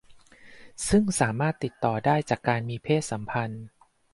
[0.87, 3.63] ซึ่งสามารถติดต่อได้จากการมีเพศสัมพันธ์